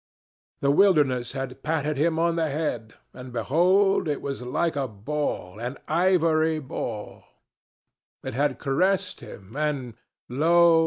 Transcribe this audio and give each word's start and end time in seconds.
The 0.61 0.71
wilderness 0.71 1.33
had 1.33 1.61
patted 1.61 1.95
him 1.95 2.17
on 2.17 2.35
the 2.35 2.49
head, 2.49 2.95
and, 3.13 3.31
behold, 3.31 4.07
it 4.07 4.19
was 4.19 4.41
like 4.41 4.75
a 4.75 4.87
ball 4.87 5.59
an 5.59 5.77
ivory 5.87 6.57
ball; 6.57 7.25
it 8.23 8.33
had 8.33 8.57
caressed 8.57 9.19
him, 9.19 9.55
and 9.55 9.93
lo! 10.27 10.79